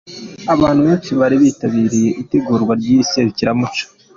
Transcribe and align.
Abantu 0.53 0.81
benshi 0.87 1.11
bari 1.19 1.35
bitabiriye 1.43 2.09
itegurwa 2.21 2.71
ry'iri 2.79 3.05
Serukiramuco. 3.11 3.83